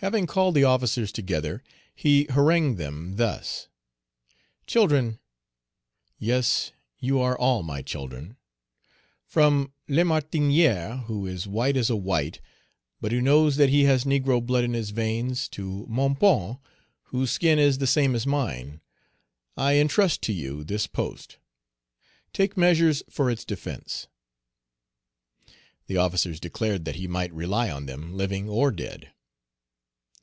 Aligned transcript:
Having 0.00 0.28
called 0.28 0.54
the 0.54 0.62
officers 0.62 1.10
together, 1.10 1.60
he 1.92 2.28
harangued 2.30 2.78
them 2.78 3.16
thus: 3.16 3.66
"Children, 4.68 5.18
yes, 6.20 6.70
you 7.00 7.18
are 7.20 7.36
all 7.36 7.64
my 7.64 7.82
children, 7.82 8.36
from 9.26 9.72
Lamartinière, 9.88 11.02
who 11.06 11.26
is 11.26 11.48
white 11.48 11.76
as 11.76 11.90
a 11.90 11.96
white, 11.96 12.40
but 13.00 13.10
who 13.10 13.20
knows 13.20 13.56
that 13.56 13.70
he 13.70 13.86
has 13.86 14.04
negro 14.04 14.40
blood 14.40 14.62
in 14.62 14.72
his 14.72 14.90
veins, 14.90 15.48
to 15.48 15.84
Monpoint, 15.88 16.60
whose 17.06 17.32
skin 17.32 17.58
is 17.58 17.78
the 17.78 17.86
same 17.88 18.14
as 18.14 18.24
mine, 18.24 18.80
I 19.56 19.72
intrust 19.72 20.22
to 20.22 20.32
you 20.32 20.62
this 20.62 20.86
post. 20.86 21.38
Take 22.32 22.56
measures 22.56 23.02
Page 23.02 23.16
191 23.16 23.16
for 23.16 23.30
its 23.32 23.44
defence." 23.44 24.06
The 25.88 25.96
officers 25.96 26.38
declared 26.38 26.84
that 26.84 26.94
he 26.94 27.08
might 27.08 27.32
rely 27.32 27.68
on 27.68 27.86
them, 27.86 28.14
living 28.16 28.48
or 28.48 28.70
dead. 28.70 29.10